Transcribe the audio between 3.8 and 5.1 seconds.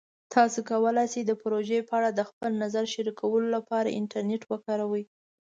انټرنیټ وکاروئ.